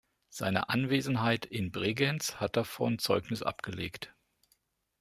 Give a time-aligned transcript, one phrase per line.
[0.29, 4.15] Seine Anwesenheit in Bregenz hat davon Zeugnis abgelegt.